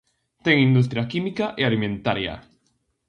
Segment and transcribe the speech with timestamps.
[0.43, 2.33] Ten industria química e alimentaria.